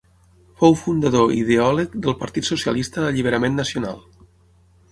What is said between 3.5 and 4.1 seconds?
Nacional.